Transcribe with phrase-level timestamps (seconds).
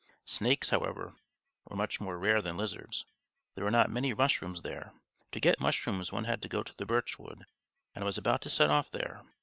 [0.25, 1.13] Snakes, however,
[1.65, 3.05] were much more rare than lizards.
[3.53, 4.93] There were not many mushrooms there.
[5.33, 7.45] To get mushrooms one had to go to the birch wood,
[7.93, 9.21] and I was about to set off there.